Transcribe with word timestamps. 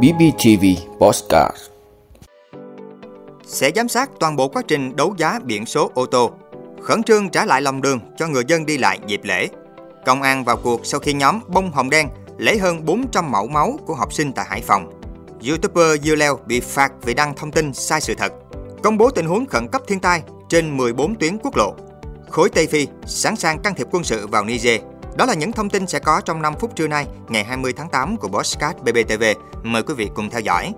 BBTV 0.00 0.64
Postcard 1.00 1.56
sẽ 3.46 3.70
giám 3.76 3.88
sát 3.88 4.10
toàn 4.20 4.36
bộ 4.36 4.48
quá 4.48 4.62
trình 4.68 4.96
đấu 4.96 5.14
giá 5.18 5.40
biển 5.44 5.66
số 5.66 5.90
ô 5.94 6.06
tô, 6.06 6.30
khẩn 6.82 7.02
trương 7.02 7.28
trả 7.28 7.44
lại 7.44 7.62
lòng 7.62 7.82
đường 7.82 8.00
cho 8.16 8.28
người 8.28 8.42
dân 8.46 8.66
đi 8.66 8.78
lại 8.78 8.98
dịp 9.06 9.20
lễ. 9.24 9.48
Công 10.06 10.22
an 10.22 10.44
vào 10.44 10.56
cuộc 10.56 10.86
sau 10.86 11.00
khi 11.00 11.12
nhóm 11.12 11.40
bông 11.48 11.72
hồng 11.72 11.90
đen 11.90 12.08
lấy 12.38 12.58
hơn 12.58 12.84
400 12.84 13.30
mẫu 13.30 13.46
máu 13.46 13.78
của 13.86 13.94
học 13.94 14.12
sinh 14.12 14.32
tại 14.32 14.46
Hải 14.48 14.62
Phòng. 14.62 15.00
YouTuber 15.48 16.02
Dưa 16.02 16.14
Leo 16.14 16.38
bị 16.46 16.60
phạt 16.60 16.92
vì 17.02 17.14
đăng 17.14 17.34
thông 17.34 17.50
tin 17.50 17.74
sai 17.74 18.00
sự 18.00 18.14
thật. 18.14 18.32
Công 18.82 18.98
bố 18.98 19.10
tình 19.10 19.26
huống 19.26 19.46
khẩn 19.46 19.68
cấp 19.68 19.82
thiên 19.86 20.00
tai 20.00 20.22
trên 20.48 20.76
14 20.76 21.14
tuyến 21.14 21.38
quốc 21.38 21.56
lộ. 21.56 21.74
Khối 22.30 22.48
Tây 22.48 22.66
Phi 22.66 22.86
sẵn 23.06 23.36
sàng 23.36 23.58
can 23.58 23.74
thiệp 23.74 23.86
quân 23.90 24.04
sự 24.04 24.26
vào 24.26 24.44
Niger. 24.44 24.80
Đó 25.16 25.26
là 25.26 25.34
những 25.34 25.52
thông 25.52 25.70
tin 25.70 25.86
sẽ 25.86 25.98
có 25.98 26.20
trong 26.20 26.42
5 26.42 26.54
phút 26.60 26.76
trưa 26.76 26.88
nay, 26.88 27.06
ngày 27.28 27.44
20 27.44 27.72
tháng 27.72 27.88
8 27.88 28.16
của 28.16 28.28
Bosscat 28.28 28.82
BBTV. 28.82 29.24
Mời 29.62 29.82
quý 29.82 29.94
vị 29.94 30.10
cùng 30.14 30.30
theo 30.30 30.40
dõi. 30.40 30.72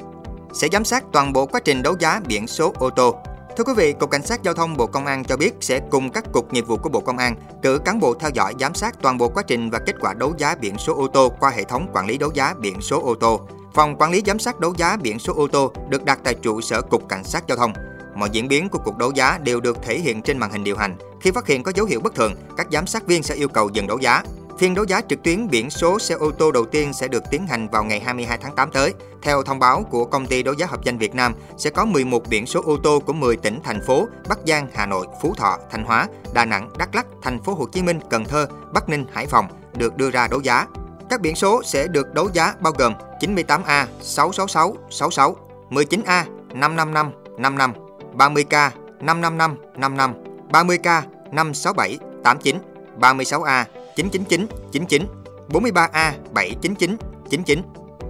Sẽ 0.52 0.68
giám 0.72 0.84
sát 0.84 1.04
toàn 1.12 1.32
bộ 1.32 1.46
quá 1.46 1.60
trình 1.64 1.82
đấu 1.82 1.96
giá 1.98 2.20
biển 2.26 2.46
số 2.46 2.72
ô 2.78 2.90
tô. 2.90 3.14
Thưa 3.56 3.64
quý 3.64 3.72
vị, 3.76 3.92
Cục 3.92 4.10
Cảnh 4.10 4.22
sát 4.22 4.42
Giao 4.42 4.54
thông 4.54 4.76
Bộ 4.76 4.86
Công 4.86 5.06
an 5.06 5.24
cho 5.24 5.36
biết 5.36 5.54
sẽ 5.60 5.80
cùng 5.90 6.10
các 6.10 6.24
cục 6.32 6.52
nghiệp 6.52 6.66
vụ 6.66 6.76
của 6.76 6.88
Bộ 6.88 7.00
Công 7.00 7.18
an 7.18 7.36
cử 7.62 7.78
cán 7.84 8.00
bộ 8.00 8.14
theo 8.14 8.30
dõi 8.34 8.54
giám 8.60 8.74
sát 8.74 8.94
toàn 9.02 9.18
bộ 9.18 9.28
quá 9.28 9.42
trình 9.46 9.70
và 9.70 9.78
kết 9.78 9.96
quả 10.00 10.14
đấu 10.14 10.34
giá 10.38 10.54
biển 10.60 10.78
số 10.78 10.94
ô 10.94 11.08
tô 11.08 11.32
qua 11.40 11.50
hệ 11.50 11.64
thống 11.64 11.86
quản 11.92 12.06
lý 12.06 12.18
đấu 12.18 12.30
giá 12.34 12.54
biển 12.58 12.80
số 12.80 13.02
ô 13.02 13.14
tô. 13.14 13.40
Phòng 13.74 13.96
quản 13.98 14.10
lý 14.10 14.22
giám 14.26 14.38
sát 14.38 14.60
đấu 14.60 14.74
giá 14.76 14.96
biển 14.96 15.18
số 15.18 15.34
ô 15.36 15.48
tô 15.48 15.72
được 15.88 16.04
đặt 16.04 16.18
tại 16.24 16.34
trụ 16.34 16.60
sở 16.60 16.80
Cục 16.82 17.08
Cảnh 17.08 17.24
sát 17.24 17.44
Giao 17.46 17.58
thông. 17.58 17.72
Mọi 18.14 18.30
diễn 18.32 18.48
biến 18.48 18.68
của 18.68 18.78
cuộc 18.84 18.96
đấu 18.96 19.12
giá 19.14 19.38
đều 19.42 19.60
được 19.60 19.82
thể 19.82 19.98
hiện 19.98 20.22
trên 20.22 20.38
màn 20.38 20.52
hình 20.52 20.64
điều 20.64 20.76
hành. 20.76 20.96
Khi 21.24 21.30
phát 21.30 21.46
hiện 21.46 21.62
có 21.62 21.72
dấu 21.74 21.86
hiệu 21.86 22.00
bất 22.00 22.14
thường, 22.14 22.34
các 22.56 22.66
giám 22.72 22.86
sát 22.86 23.06
viên 23.06 23.22
sẽ 23.22 23.34
yêu 23.34 23.48
cầu 23.48 23.68
dừng 23.68 23.86
đấu 23.86 23.98
giá. 23.98 24.22
Phiên 24.58 24.74
đấu 24.74 24.84
giá 24.84 25.00
trực 25.08 25.22
tuyến 25.22 25.48
biển 25.48 25.70
số 25.70 25.98
xe 25.98 26.14
ô 26.14 26.30
tô 26.30 26.52
đầu 26.52 26.64
tiên 26.64 26.92
sẽ 26.92 27.08
được 27.08 27.22
tiến 27.30 27.46
hành 27.46 27.68
vào 27.68 27.84
ngày 27.84 28.00
22 28.00 28.38
tháng 28.38 28.54
8 28.54 28.70
tới. 28.70 28.94
Theo 29.22 29.42
thông 29.42 29.58
báo 29.58 29.82
của 29.90 30.04
công 30.04 30.26
ty 30.26 30.42
đấu 30.42 30.54
giá 30.54 30.66
hợp 30.66 30.84
danh 30.84 30.98
Việt 30.98 31.14
Nam, 31.14 31.34
sẽ 31.56 31.70
có 31.70 31.84
11 31.84 32.28
biển 32.28 32.46
số 32.46 32.62
ô 32.64 32.76
tô 32.76 33.00
của 33.06 33.12
10 33.12 33.36
tỉnh 33.36 33.60
thành 33.64 33.80
phố 33.86 34.06
Bắc 34.28 34.38
Giang, 34.46 34.68
Hà 34.74 34.86
Nội, 34.86 35.06
Phú 35.22 35.34
Thọ, 35.34 35.58
Thanh 35.70 35.84
Hóa, 35.84 36.08
Đà 36.34 36.44
Nẵng, 36.44 36.70
Đắk 36.78 36.94
Lắk, 36.94 37.06
Thành 37.22 37.42
phố 37.42 37.54
Hồ 37.54 37.66
Chí 37.72 37.82
Minh, 37.82 38.00
Cần 38.10 38.24
Thơ, 38.24 38.46
Bắc 38.72 38.88
Ninh, 38.88 39.06
Hải 39.12 39.26
Phòng 39.26 39.46
được 39.76 39.96
đưa 39.96 40.10
ra 40.10 40.28
đấu 40.28 40.40
giá. 40.40 40.66
Các 41.10 41.20
biển 41.20 41.34
số 41.34 41.62
sẽ 41.62 41.86
được 41.86 42.14
đấu 42.14 42.28
giá 42.32 42.54
bao 42.60 42.72
gồm 42.78 42.94
98A 43.20 43.86
666 44.00 44.76
66, 44.90 45.36
19A 45.70 46.24
555 46.54 47.12
55, 47.38 47.72
30K 48.16 48.70
555 49.00 49.56
55, 49.76 50.14
30K 50.54 51.02
567 51.34 51.98
89, 52.24 52.58
36A 53.00 53.64
999 53.96 54.46
99, 54.72 55.06
43A 55.48 56.12
799 56.32 56.96
99, 57.30 57.62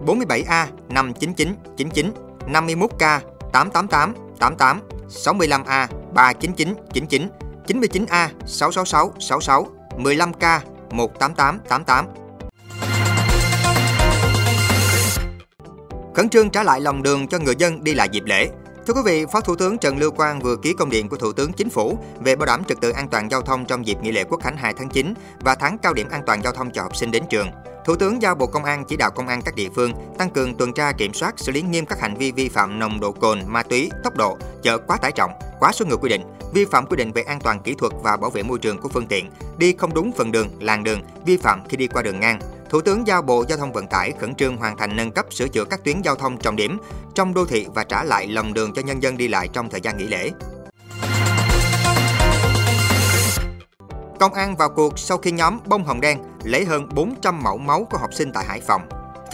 47A 0.06 0.66
599 0.88 1.54
99, 1.76 2.12
51K 2.46 3.20
888 3.52 4.14
88, 4.38 4.80
65A 5.08 5.88
399 6.14 6.74
99, 6.92 7.28
99A 7.66 8.28
666 8.46 9.12
66, 9.18 9.66
15K 9.98 10.60
188 10.90 11.60
88. 11.68 12.06
Khẩn 16.14 16.28
trương 16.28 16.50
trả 16.50 16.62
lại 16.62 16.80
lòng 16.80 17.02
đường 17.02 17.28
cho 17.28 17.38
người 17.38 17.54
dân 17.58 17.84
đi 17.84 17.94
lại 17.94 18.08
dịp 18.12 18.22
lễ. 18.24 18.48
Thưa 18.86 18.94
quý 18.94 19.00
vị, 19.04 19.26
Phó 19.32 19.40
Thủ 19.40 19.56
tướng 19.56 19.78
Trần 19.78 19.98
Lưu 19.98 20.10
Quang 20.10 20.40
vừa 20.40 20.56
ký 20.56 20.72
công 20.78 20.90
điện 20.90 21.08
của 21.08 21.16
Thủ 21.16 21.32
tướng 21.32 21.52
Chính 21.52 21.70
phủ 21.70 21.98
về 22.20 22.36
bảo 22.36 22.46
đảm 22.46 22.64
trật 22.64 22.80
tự 22.80 22.90
an 22.90 23.08
toàn 23.08 23.30
giao 23.30 23.42
thông 23.42 23.64
trong 23.64 23.86
dịp 23.86 23.98
nghỉ 24.02 24.12
lễ 24.12 24.24
Quốc 24.24 24.40
khánh 24.42 24.56
2 24.56 24.74
tháng 24.78 24.88
9 24.88 25.14
và 25.40 25.54
tháng 25.54 25.78
cao 25.78 25.94
điểm 25.94 26.08
an 26.10 26.22
toàn 26.26 26.42
giao 26.42 26.52
thông 26.52 26.70
cho 26.70 26.82
học 26.82 26.96
sinh 26.96 27.10
đến 27.10 27.22
trường. 27.30 27.48
Thủ 27.84 27.96
tướng 27.96 28.22
giao 28.22 28.34
Bộ 28.34 28.46
Công 28.46 28.64
an 28.64 28.84
chỉ 28.88 28.96
đạo 28.96 29.10
công 29.10 29.28
an 29.28 29.42
các 29.42 29.54
địa 29.54 29.68
phương 29.74 29.92
tăng 30.18 30.30
cường 30.30 30.54
tuần 30.54 30.72
tra 30.72 30.92
kiểm 30.92 31.14
soát, 31.14 31.34
xử 31.36 31.52
lý 31.52 31.62
nghiêm 31.62 31.86
các 31.86 32.00
hành 32.00 32.16
vi 32.16 32.32
vi 32.32 32.48
phạm 32.48 32.78
nồng 32.78 33.00
độ 33.00 33.12
cồn, 33.12 33.40
ma 33.46 33.62
túy, 33.62 33.90
tốc 34.04 34.16
độ, 34.16 34.38
chở 34.62 34.78
quá 34.78 34.96
tải 34.96 35.12
trọng, 35.12 35.30
quá 35.60 35.72
số 35.72 35.86
người 35.86 35.98
quy 36.00 36.08
định, 36.08 36.22
vi 36.54 36.64
phạm 36.64 36.86
quy 36.86 36.96
định 36.96 37.12
về 37.12 37.22
an 37.22 37.40
toàn 37.40 37.60
kỹ 37.60 37.74
thuật 37.74 37.92
và 38.02 38.16
bảo 38.16 38.30
vệ 38.30 38.42
môi 38.42 38.58
trường 38.58 38.78
của 38.78 38.88
phương 38.88 39.06
tiện, 39.06 39.30
đi 39.58 39.74
không 39.78 39.94
đúng 39.94 40.12
phần 40.12 40.32
đường, 40.32 40.48
làn 40.60 40.84
đường, 40.84 41.00
vi 41.26 41.36
phạm 41.36 41.68
khi 41.68 41.76
đi 41.76 41.86
qua 41.86 42.02
đường 42.02 42.20
ngang, 42.20 42.38
Thủ 42.74 42.80
tướng 42.80 43.06
giao 43.06 43.22
Bộ 43.22 43.44
Giao 43.48 43.58
thông 43.58 43.72
Vận 43.72 43.86
tải 43.86 44.12
khẩn 44.20 44.34
trương 44.34 44.56
hoàn 44.56 44.76
thành 44.76 44.96
nâng 44.96 45.10
cấp 45.10 45.26
sửa 45.30 45.48
chữa 45.48 45.64
các 45.64 45.84
tuyến 45.84 46.02
giao 46.02 46.14
thông 46.14 46.38
trọng 46.38 46.56
điểm 46.56 46.78
trong 47.14 47.34
đô 47.34 47.44
thị 47.44 47.66
và 47.74 47.84
trả 47.84 48.04
lại 48.04 48.28
lòng 48.28 48.54
đường 48.54 48.72
cho 48.74 48.82
nhân 48.82 49.02
dân 49.02 49.16
đi 49.16 49.28
lại 49.28 49.48
trong 49.52 49.70
thời 49.70 49.80
gian 49.80 49.98
nghỉ 49.98 50.06
lễ. 50.06 50.30
Công 54.20 54.34
an 54.34 54.56
vào 54.56 54.70
cuộc 54.70 54.98
sau 54.98 55.18
khi 55.18 55.30
nhóm 55.30 55.58
bông 55.66 55.84
hồng 55.84 56.00
đen 56.00 56.18
lấy 56.44 56.64
hơn 56.64 56.88
400 56.94 57.42
mẫu 57.42 57.58
máu 57.58 57.86
của 57.90 57.98
học 57.98 58.14
sinh 58.14 58.32
tại 58.32 58.44
Hải 58.44 58.60
Phòng. 58.60 58.82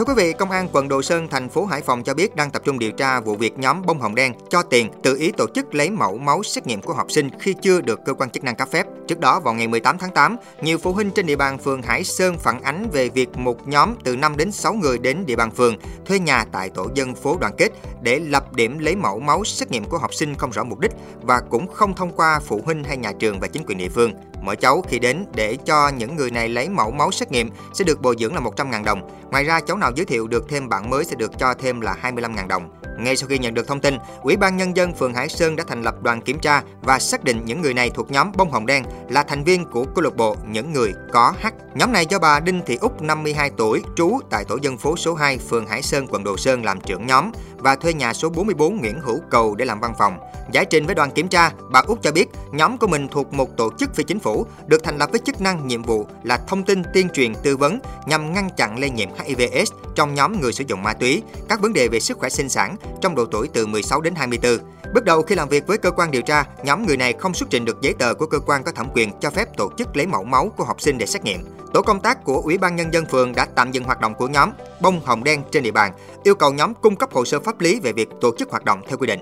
Thưa 0.01 0.05
quý 0.05 0.15
vị, 0.17 0.33
Công 0.33 0.51
an 0.51 0.69
quận 0.73 0.89
Đồ 0.89 1.03
Sơn, 1.03 1.29
thành 1.29 1.49
phố 1.49 1.65
Hải 1.65 1.81
Phòng 1.81 2.03
cho 2.03 2.15
biết 2.15 2.37
đang 2.37 2.51
tập 2.51 2.63
trung 2.65 2.79
điều 2.79 2.93
tra 2.93 3.21
vụ 3.21 3.37
việc 3.37 3.59
nhóm 3.59 3.83
bông 3.87 4.01
hồng 4.01 4.15
đen 4.15 4.33
cho 4.51 4.63
tiền 4.63 4.91
tự 5.03 5.17
ý 5.17 5.33
tổ 5.33 5.47
chức 5.55 5.75
lấy 5.75 5.91
mẫu 5.91 6.19
máu 6.19 6.43
xét 6.43 6.67
nghiệm 6.67 6.83
của 6.83 6.95
học 6.95 7.11
sinh 7.11 7.31
khi 7.41 7.55
chưa 7.63 7.81
được 7.81 8.01
cơ 8.05 8.15
quan 8.15 8.31
chức 8.31 8.45
năng 8.45 8.57
cấp 8.57 8.69
phép. 8.71 8.87
Trước 9.09 9.21
đó, 9.21 9.41
vào 9.41 9.55
ngày 9.55 9.69
18 9.69 9.99
tháng 9.99 10.11
8, 10.11 10.37
nhiều 10.63 10.79
phụ 10.79 10.93
huynh 10.93 11.11
trên 11.11 11.27
địa 11.27 11.37
bàn 11.37 11.59
phường 11.59 11.83
Hải 11.83 12.05
Sơn 12.05 12.39
phản 12.39 12.63
ánh 12.63 12.91
về 12.93 13.09
việc 13.09 13.29
một 13.37 13.69
nhóm 13.69 13.95
từ 14.05 14.17
5 14.17 14.37
đến 14.37 14.53
6 14.53 14.75
người 14.75 14.99
đến 14.99 15.27
địa 15.27 15.37
bàn 15.37 15.51
phường 15.51 15.77
thuê 16.07 16.19
nhà 16.19 16.45
tại 16.53 16.71
tổ 16.71 16.89
dân 16.95 17.15
phố 17.15 17.37
đoàn 17.41 17.53
kết 17.59 17.69
để 18.03 18.19
lập 18.19 18.53
điểm 18.53 18.79
lấy 18.79 18.97
mẫu 18.97 19.21
máu 19.21 19.45
xét 19.45 19.71
nghiệm 19.71 19.85
của 19.85 19.99
học 19.99 20.15
sinh 20.15 20.35
không 20.35 20.51
rõ 20.51 20.65
mục 20.65 20.79
đích 20.79 20.93
và 21.23 21.41
cũng 21.51 21.73
không 21.73 21.95
thông 21.95 22.13
qua 22.13 22.41
phụ 22.41 22.61
huynh 22.65 22.85
hay 22.85 22.97
nhà 22.97 23.13
trường 23.13 23.41
và 23.41 23.49
chính 23.49 23.65
quyền 23.67 23.79
địa 23.79 23.89
phương. 23.89 24.13
Mỗi 24.41 24.57
cháu 24.57 24.83
khi 24.89 24.99
đến 24.99 25.27
để 25.35 25.57
cho 25.57 25.89
những 25.89 26.17
người 26.17 26.31
này 26.31 26.49
lấy 26.49 26.69
mẫu 26.69 26.91
máu 26.91 27.11
xét 27.11 27.33
nghiệm 27.33 27.51
sẽ 27.75 27.85
được 27.85 28.01
bồi 28.03 28.17
dưỡng 28.19 28.35
là 28.35 28.41
100.000 28.41 28.85
đồng. 28.85 29.09
Ngoài 29.31 29.45
ra, 29.45 29.61
cháu 29.61 29.77
nào 29.77 29.93
giới 29.97 30.07
thiệu 30.07 30.27
được 30.27 30.49
thêm 30.49 30.69
bạn 30.69 30.91
mới 30.91 31.05
sẽ 31.05 31.15
được 31.17 31.39
cho 31.39 31.55
thêm 31.55 31.81
là 31.81 31.97
25.000 32.03 32.49
đồng. 32.49 32.71
Ngay 33.05 33.17
sau 33.17 33.29
khi 33.29 33.39
nhận 33.39 33.55
được 33.55 33.69
thông 33.69 33.81
tin, 33.81 33.99
Ủy 34.23 34.37
ban 34.37 34.57
Nhân 34.57 34.77
dân 34.77 34.95
phường 34.95 35.15
Hải 35.15 35.29
Sơn 35.29 35.57
đã 35.57 35.65
thành 35.69 35.83
lập 35.83 36.03
đoàn 36.03 36.21
kiểm 36.21 36.39
tra 36.39 36.63
và 36.83 36.99
xác 36.99 37.25
định 37.25 37.43
những 37.45 37.63
người 37.63 37.75
này 37.75 37.91
thuộc 37.91 38.11
nhóm 38.11 38.33
bông 38.37 38.51
hồng 38.51 38.67
đen 38.67 38.85
là 39.09 39.23
thành 39.23 39.45
viên 39.45 39.65
của 39.65 39.85
câu 39.85 40.05
lạc 40.05 40.17
bộ 40.17 40.37
những 40.49 40.73
người 40.73 40.93
có 41.13 41.35
H. 41.43 41.47
Nhóm 41.75 41.93
này 41.93 42.07
do 42.07 42.19
bà 42.19 42.41
Đinh 42.41 42.63
Thị 42.67 42.79
Úc 42.81 43.03
52 43.03 43.51
tuổi, 43.57 43.83
trú 43.97 44.19
tại 44.31 44.45
tổ 44.45 44.59
dân 44.63 44.79
phố 44.79 44.97
số 44.97 45.15
2, 45.15 45.39
phường 45.39 45.67
Hải 45.67 45.83
Sơn, 45.83 46.07
quận 46.11 46.25
Đồ 46.25 46.37
Sơn 46.37 46.65
làm 46.65 46.81
trưởng 46.81 47.07
nhóm 47.07 47.31
và 47.57 47.77
thuê 47.77 47.93
nhà 47.93 48.13
số 48.13 48.29
44 48.29 48.77
Nguyễn 48.77 49.01
Hữu 49.01 49.21
Cầu 49.31 49.55
để 49.55 49.65
làm 49.65 49.81
văn 49.81 49.95
phòng. 49.99 50.19
Giải 50.53 50.65
trình 50.65 50.87
với 50.87 50.95
đoàn 50.95 51.11
kiểm 51.11 51.29
tra, 51.29 51.51
bà 51.73 51.81
Úc 51.81 52.03
cho 52.03 52.13
biết 52.13 52.29
nhóm 52.53 52.79
của 52.79 52.87
mình 52.87 53.09
thuộc 53.09 53.33
một 53.33 53.57
tổ 53.57 53.71
chức 53.79 53.95
phi 53.95 54.05
chính 54.05 54.21
phủ 54.21 54.47
được 54.67 54.85
thành 54.85 54.99
lập 54.99 55.11
với 55.11 55.21
chức 55.27 55.41
năng 55.41 55.69
nhiệm 55.69 55.83
vụ 55.83 56.07
là 56.23 56.39
thông 56.49 56.63
tin 56.63 56.83
tuyên 56.95 57.09
truyền 57.09 57.35
tư 57.43 57.57
vấn 57.57 57.79
nhằm 58.07 58.35
ngăn 58.35 58.51
chặn 58.57 58.79
lây 58.79 58.91
nhiễm 58.91 59.09
hivs 59.25 59.73
trong 59.95 60.15
nhóm 60.15 60.41
người 60.41 60.53
sử 60.53 60.65
dụng 60.67 60.83
ma 60.83 60.93
túy, 60.93 61.23
các 61.49 61.61
vấn 61.61 61.73
đề 61.73 61.89
về 61.89 62.01
sức 62.01 62.19
khỏe 62.19 62.29
sinh 62.29 62.49
sản 62.49 62.77
trong 63.01 63.15
độ 63.15 63.25
tuổi 63.27 63.49
từ 63.53 63.67
16 63.67 64.01
đến 64.01 64.15
24. 64.15 64.59
Bước 64.95 65.05
đầu 65.05 65.23
khi 65.23 65.35
làm 65.35 65.49
việc 65.49 65.67
với 65.67 65.79
cơ 65.79 65.91
quan 65.91 66.11
điều 66.11 66.23
tra, 66.23 66.45
nhóm 66.65 66.87
người 66.87 66.97
này 66.97 67.13
không 67.13 67.35
xuất 67.35 67.51
trình 67.51 67.65
được 67.65 67.81
giấy 67.81 67.95
tờ 67.99 68.15
của 68.15 68.27
cơ 68.27 68.39
quan 68.39 68.63
có 68.63 68.73
thẩm 68.73 68.89
quyền 68.95 69.11
cho 69.21 69.31
phép 69.31 69.57
tổ 69.57 69.71
chức 69.79 69.97
lấy 69.97 70.07
mẫu 70.07 70.25
máu 70.25 70.53
của 70.57 70.65
học 70.65 70.81
sinh 70.81 70.99
để 70.99 71.07
xét 71.07 71.25
nghiệm. 71.25 71.41
Tổ 71.75 71.83
công 71.83 72.01
tác 72.01 72.25
của 72.25 72.41
Ủy 72.45 72.59
ban 72.59 72.77
Nhân 72.77 72.93
dân 72.93 73.07
phường 73.07 73.33
đã 73.35 73.47
tạm 73.55 73.73
dừng 73.73 73.85
hoạt 73.85 74.01
động 74.01 74.15
của 74.15 74.29
nhóm 74.29 74.51
bông 74.81 75.01
hồng 75.05 75.25
đen 75.25 75.43
trên 75.53 75.63
địa 75.63 75.71
bàn, 75.71 75.93
yêu 76.23 76.35
cầu 76.35 76.53
nhóm 76.53 76.75
cung 76.75 76.97
cấp 76.97 77.13
hồ 77.13 77.25
sơ 77.25 77.41
pháp 77.41 77.61
lý 77.61 77.81
về 77.81 77.93
việc 77.93 78.09
tổ 78.21 78.37
chức 78.39 78.51
hoạt 78.51 78.65
động 78.65 78.83
theo 78.89 78.99
quy 78.99 79.07
định. 79.07 79.21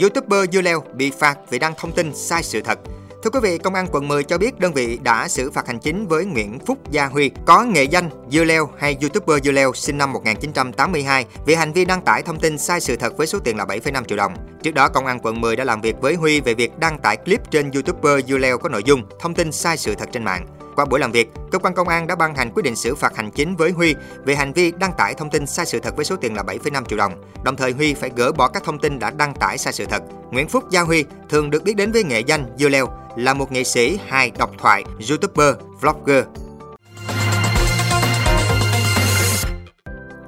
YouTuber 0.00 0.50
Dưa 0.52 0.62
Leo 0.62 0.82
bị 0.94 1.10
phạt 1.10 1.38
vì 1.50 1.58
đăng 1.58 1.74
thông 1.78 1.92
tin 1.92 2.14
sai 2.14 2.42
sự 2.42 2.60
thật. 2.60 2.78
Thưa 3.24 3.30
quý 3.30 3.40
vị, 3.42 3.58
Công 3.58 3.74
an 3.74 3.86
quận 3.92 4.08
10 4.08 4.24
cho 4.24 4.38
biết 4.38 4.60
đơn 4.60 4.72
vị 4.72 4.98
đã 5.02 5.28
xử 5.28 5.50
phạt 5.50 5.66
hành 5.66 5.78
chính 5.78 6.06
với 6.06 6.24
Nguyễn 6.24 6.58
Phúc 6.66 6.78
Gia 6.90 7.06
Huy, 7.06 7.30
có 7.46 7.64
nghệ 7.64 7.84
danh 7.84 8.10
Dưa 8.30 8.44
Leo 8.44 8.70
hay 8.78 8.96
YouTuber 9.00 9.44
Dưa 9.44 9.50
Leo 9.50 9.72
sinh 9.72 9.98
năm 9.98 10.12
1982 10.12 11.26
vì 11.46 11.54
hành 11.54 11.72
vi 11.72 11.84
đăng 11.84 12.02
tải 12.02 12.22
thông 12.22 12.40
tin 12.40 12.58
sai 12.58 12.80
sự 12.80 12.96
thật 12.96 13.16
với 13.16 13.26
số 13.26 13.38
tiền 13.38 13.56
là 13.56 13.64
7,5 13.64 14.04
triệu 14.04 14.16
đồng. 14.16 14.34
Trước 14.62 14.74
đó, 14.74 14.88
Công 14.88 15.06
an 15.06 15.18
quận 15.22 15.40
10 15.40 15.56
đã 15.56 15.64
làm 15.64 15.80
việc 15.80 15.96
với 16.00 16.14
Huy 16.14 16.40
về 16.40 16.54
việc 16.54 16.78
đăng 16.78 16.98
tải 16.98 17.16
clip 17.16 17.50
trên 17.50 17.70
YouTuber 17.70 18.26
Dưa 18.28 18.38
Leo 18.38 18.58
có 18.58 18.68
nội 18.68 18.82
dung 18.84 19.02
thông 19.20 19.34
tin 19.34 19.52
sai 19.52 19.76
sự 19.76 19.94
thật 19.94 20.08
trên 20.12 20.24
mạng. 20.24 20.46
Qua 20.76 20.84
buổi 20.84 21.00
làm 21.00 21.12
việc, 21.12 21.28
cơ 21.50 21.58
quan 21.58 21.74
công 21.74 21.88
an 21.88 22.06
đã 22.06 22.14
ban 22.14 22.34
hành 22.34 22.50
quyết 22.54 22.62
định 22.62 22.76
xử 22.76 22.94
phạt 22.94 23.16
hành 23.16 23.30
chính 23.30 23.56
với 23.56 23.70
Huy 23.70 23.94
về 24.24 24.34
hành 24.34 24.52
vi 24.52 24.72
đăng 24.78 24.92
tải 24.98 25.14
thông 25.14 25.30
tin 25.30 25.46
sai 25.46 25.66
sự 25.66 25.80
thật 25.80 25.96
với 25.96 26.04
số 26.04 26.16
tiền 26.16 26.34
là 26.34 26.42
7,5 26.42 26.84
triệu 26.84 26.98
đồng. 26.98 27.12
Đồng 27.44 27.56
thời 27.56 27.72
Huy 27.72 27.94
phải 27.94 28.10
gỡ 28.16 28.32
bỏ 28.32 28.48
các 28.48 28.64
thông 28.64 28.78
tin 28.78 28.98
đã 28.98 29.10
đăng 29.10 29.34
tải 29.34 29.58
sai 29.58 29.72
sự 29.72 29.84
thật. 29.84 30.02
Nguyễn 30.34 30.48
Phúc 30.48 30.64
Gia 30.70 30.80
Huy 30.80 31.04
thường 31.28 31.50
được 31.50 31.64
biết 31.64 31.76
đến 31.76 31.92
với 31.92 32.04
nghệ 32.04 32.20
danh 32.20 32.46
Dưa 32.58 32.68
Leo, 32.68 32.86
là 33.16 33.34
một 33.34 33.52
nghệ 33.52 33.64
sĩ 33.64 33.98
hài 34.06 34.30
độc 34.38 34.50
thoại, 34.58 34.84
youtuber, 35.10 35.54
vlogger. 35.80 36.24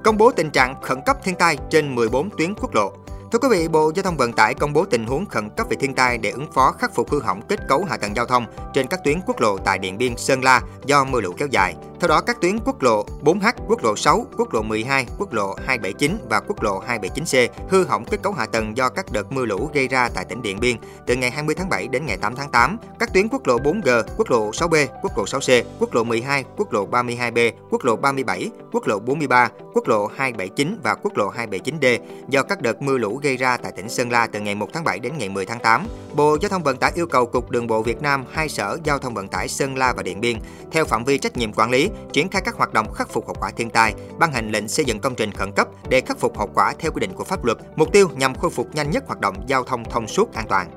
Công 0.05 0.17
bố 0.19 0.31
tình 0.31 0.50
trạng 0.50 0.82
khẩn 0.82 1.00
cấp 1.06 1.17
thiên 1.25 1.35
tai 1.35 1.58
trên 1.70 1.94
14 1.94 2.31
tuyến 2.38 2.55
quốc 2.55 2.75
lộ. 2.75 2.93
Thưa 3.32 3.38
quý 3.38 3.49
vị, 3.50 3.69
Bộ 3.69 3.93
Giao 3.94 4.02
thông 4.02 4.17
Vận 4.17 4.32
tải 4.32 4.55
công 4.55 4.73
bố 4.73 4.84
tình 4.84 5.06
huống 5.06 5.26
khẩn 5.26 5.50
cấp 5.50 5.67
về 5.70 5.76
thiên 5.81 5.94
tai 5.94 6.19
để 6.19 6.31
ứng 6.31 6.52
phó 6.52 6.73
khắc 6.73 6.94
phục 6.94 7.11
hư 7.11 7.20
hỏng 7.20 7.43
kết 7.49 7.61
cấu 7.69 7.84
hạ 7.84 7.96
tầng 7.96 8.17
giao 8.17 8.26
thông 8.26 8.46
trên 8.75 8.87
các 8.87 9.05
tuyến 9.05 9.20
quốc 9.26 9.40
lộ 9.40 9.58
tại 9.58 9.78
Điện 9.78 9.99
Biên, 9.99 10.17
Sơn 10.17 10.44
La 10.44 10.62
do 10.84 11.05
mưa 11.05 11.20
lũ 11.20 11.32
kéo 11.38 11.49
dài. 11.49 11.75
Theo 12.00 12.08
đó, 12.08 12.20
các 12.20 12.40
tuyến 12.40 12.58
quốc 12.64 12.82
lộ 12.82 13.05
4H, 13.25 13.52
quốc 13.69 13.84
lộ 13.84 13.96
6, 13.96 14.26
quốc 14.38 14.55
lộ 14.55 14.62
12, 14.62 15.06
quốc 15.19 15.32
lộ 15.32 15.55
279 15.55 16.19
và 16.31 16.40
quốc 16.40 16.62
lộ 16.62 16.82
279C 16.88 17.49
hư 17.69 17.84
hỏng 17.84 18.05
kết 18.05 18.23
cấu 18.23 18.32
hạ 18.32 18.46
tầng 18.46 18.76
do 18.76 18.88
các 18.88 19.12
đợt 19.12 19.32
mưa 19.32 19.44
lũ 19.44 19.70
gây 19.75 19.88
ra 19.88 20.08
tại 20.14 20.25
tỉnh 20.25 20.43
Điện 20.43 20.61
Biên 20.61 20.76
từ 21.06 21.17
ngày 21.17 21.31
20 21.31 21.55
tháng 21.55 21.69
7 21.69 21.88
đến 21.88 22.06
ngày 22.06 22.17
8 22.17 22.37
tháng 22.37 22.50
8. 22.50 22.79
Các 22.99 23.12
tuyến 23.14 23.29
quốc 23.29 23.46
lộ 23.46 23.58
4G, 23.58 24.02
quốc 24.17 24.31
lộ 24.31 24.50
6B, 24.50 24.87
quốc 25.02 25.19
lộ 25.19 25.25
6C, 25.25 25.62
quốc 25.79 25.94
lộ 25.94 26.05
12, 26.05 26.44
quốc 26.56 26.72
lộ 26.72 26.87
32B, 26.87 27.52
quốc 27.70 27.84
lộ 27.84 27.96
37, 27.96 28.50
quốc 28.72 28.87
lộ 28.87 28.99
43, 28.99 29.50
quốc 29.75 29.88
lộ 29.88 30.06
279 30.06 30.81
và 30.82 30.94
quốc 30.94 31.17
lộ 31.17 31.31
279D 31.31 31.99
do 32.29 32.43
các 32.43 32.62
đợt 32.62 32.82
mưa 32.82 32.99
lũ 32.99 33.15
gây 33.22 33.36
ra 33.36 33.56
tại 33.56 33.72
tỉnh 33.72 33.88
Sơn 33.88 34.10
La 34.10 34.26
từ 34.26 34.40
ngày 34.40 34.54
1 34.54 34.68
tháng 34.72 34.84
7 34.84 34.98
đến 34.98 35.18
ngày 35.18 35.28
10 35.28 35.46
tháng 35.46 35.60
8. 35.60 35.86
Bộ 36.14 36.36
Giao 36.40 36.48
thông 36.48 36.62
Vận 36.62 36.76
tải 36.76 36.92
yêu 36.94 37.06
cầu 37.06 37.26
Cục 37.26 37.50
Đường 37.50 37.66
bộ 37.66 37.82
Việt 37.82 38.02
Nam, 38.02 38.24
hai 38.32 38.48
sở 38.48 38.78
Giao 38.84 38.98
thông 38.98 39.14
Vận 39.14 39.28
tải 39.28 39.48
Sơn 39.48 39.76
La 39.76 39.92
và 39.92 40.02
Điện 40.02 40.20
Biên 40.20 40.36
theo 40.72 40.84
phạm 40.84 41.04
vi 41.04 41.18
trách 41.18 41.36
nhiệm 41.36 41.52
quản 41.52 41.70
lý, 41.70 41.90
triển 42.12 42.28
khai 42.28 42.42
các 42.44 42.54
hoạt 42.54 42.72
động 42.72 42.92
khắc 42.92 43.10
phục 43.10 43.26
hậu 43.26 43.36
quả 43.40 43.50
thiên 43.50 43.70
tai, 43.70 43.94
ban 44.18 44.32
hành 44.32 44.50
lệnh 44.50 44.68
xây 44.68 44.84
dựng 44.84 45.00
công 45.00 45.14
trình 45.14 45.32
khẩn 45.32 45.52
cấp 45.52 45.68
để 45.88 46.00
khắc 46.00 46.18
phục 46.18 46.38
hậu 46.38 46.50
quả 46.54 46.74
theo 46.78 46.92
quy 46.92 47.00
định 47.00 47.12
của 47.14 47.24
pháp 47.24 47.44
luật, 47.44 47.58
mục 47.76 47.92
tiêu 47.92 48.08
nhằm 48.16 48.34
khôi 48.34 48.50
phục 48.50 48.74
nhanh 48.74 48.90
nhất 48.90 49.04
hoạt 49.06 49.20
động 49.20 49.36
giao 49.46 49.64
thông 49.64 49.84
thông 49.84 50.08
suốt 50.08 50.34
an 50.34 50.46
toàn. 50.48 50.70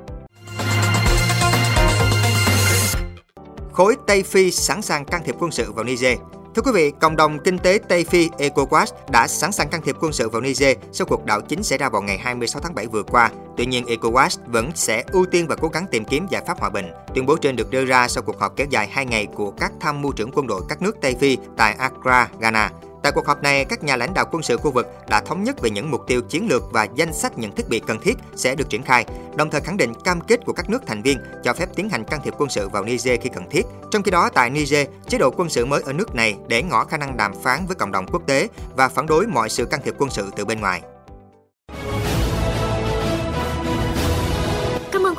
Khối 3.71 3.95
Tây 4.07 4.23
Phi 4.23 4.51
sẵn 4.51 4.81
sàng 4.81 5.05
can 5.05 5.21
thiệp 5.25 5.35
quân 5.39 5.51
sự 5.51 5.71
vào 5.71 5.83
Niger 5.85 6.17
Thưa 6.55 6.61
quý 6.61 6.71
vị, 6.71 6.91
cộng 7.01 7.15
đồng 7.15 7.39
kinh 7.43 7.57
tế 7.59 7.79
Tây 7.89 8.03
Phi 8.03 8.29
ECOWAS 8.37 8.85
đã 9.11 9.27
sẵn 9.27 9.51
sàng 9.51 9.69
can 9.69 9.81
thiệp 9.81 9.95
quân 9.99 10.13
sự 10.13 10.29
vào 10.29 10.41
Niger 10.41 10.77
sau 10.91 11.07
cuộc 11.07 11.25
đảo 11.25 11.41
chính 11.41 11.63
xảy 11.63 11.77
ra 11.77 11.89
vào 11.89 12.01
ngày 12.01 12.17
26 12.17 12.61
tháng 12.61 12.75
7 12.75 12.87
vừa 12.87 13.03
qua. 13.03 13.31
Tuy 13.57 13.65
nhiên, 13.65 13.85
ECOWAS 13.85 14.37
vẫn 14.47 14.71
sẽ 14.75 15.03
ưu 15.11 15.25
tiên 15.25 15.47
và 15.47 15.55
cố 15.55 15.67
gắng 15.67 15.85
tìm 15.91 16.05
kiếm 16.05 16.27
giải 16.29 16.43
pháp 16.47 16.59
hòa 16.59 16.69
bình. 16.69 16.85
Tuyên 17.15 17.25
bố 17.25 17.37
trên 17.37 17.55
được 17.55 17.71
đưa 17.71 17.85
ra 17.85 18.07
sau 18.07 18.23
cuộc 18.23 18.39
họp 18.39 18.55
kéo 18.55 18.67
dài 18.69 18.87
2 18.91 19.05
ngày 19.05 19.27
của 19.35 19.51
các 19.51 19.71
tham 19.79 20.01
mưu 20.01 20.11
trưởng 20.11 20.31
quân 20.31 20.47
đội 20.47 20.61
các 20.69 20.81
nước 20.81 20.97
Tây 21.01 21.15
Phi 21.19 21.37
tại 21.57 21.75
Accra, 21.79 22.29
Ghana. 22.39 22.71
Tại 23.03 23.11
cuộc 23.11 23.27
họp 23.27 23.43
này, 23.43 23.65
các 23.65 23.83
nhà 23.83 23.95
lãnh 23.95 24.13
đạo 24.13 24.25
quân 24.31 24.43
sự 24.43 24.57
khu 24.57 24.71
vực 24.71 24.87
đã 25.09 25.21
thống 25.21 25.43
nhất 25.43 25.61
về 25.61 25.69
những 25.69 25.91
mục 25.91 26.07
tiêu 26.07 26.21
chiến 26.21 26.47
lược 26.49 26.63
và 26.71 26.87
danh 26.95 27.13
sách 27.13 27.37
những 27.37 27.55
thiết 27.55 27.69
bị 27.69 27.79
cần 27.79 27.99
thiết 28.01 28.17
sẽ 28.35 28.55
được 28.55 28.69
triển 28.69 28.83
khai, 28.83 29.05
đồng 29.35 29.49
thời 29.49 29.61
khẳng 29.61 29.77
định 29.77 29.93
cam 30.03 30.21
kết 30.21 30.39
của 30.45 30.53
các 30.53 30.69
nước 30.69 30.79
thành 30.87 31.01
viên 31.01 31.17
cho 31.43 31.53
phép 31.53 31.69
tiến 31.75 31.89
hành 31.89 32.03
can 32.03 32.19
thiệp 32.23 32.33
quân 32.37 32.49
sự 32.49 32.69
vào 32.69 32.83
Niger 32.83 33.19
khi 33.21 33.29
cần 33.35 33.49
thiết. 33.49 33.65
Trong 33.91 34.03
khi 34.03 34.11
đó, 34.11 34.29
tại 34.33 34.49
Niger, 34.49 34.87
chế 35.07 35.17
độ 35.17 35.31
quân 35.37 35.49
sự 35.49 35.65
mới 35.65 35.81
ở 35.85 35.93
nước 35.93 36.15
này 36.15 36.37
để 36.47 36.63
ngỏ 36.63 36.85
khả 36.85 36.97
năng 36.97 37.17
đàm 37.17 37.33
phán 37.43 37.65
với 37.67 37.75
cộng 37.75 37.91
đồng 37.91 38.07
quốc 38.07 38.21
tế 38.25 38.47
và 38.75 38.89
phản 38.89 39.05
đối 39.05 39.27
mọi 39.27 39.49
sự 39.49 39.65
can 39.65 39.81
thiệp 39.83 39.95
quân 39.97 40.09
sự 40.09 40.31
từ 40.35 40.45
bên 40.45 40.61
ngoài. 40.61 40.81